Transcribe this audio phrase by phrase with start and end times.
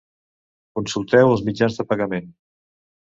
[0.79, 2.33] Consulteu els mitjans de pagament.